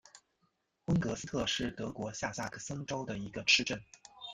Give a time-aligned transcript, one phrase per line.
[0.85, 3.79] 温格斯特是德国下萨克森州的一个市镇。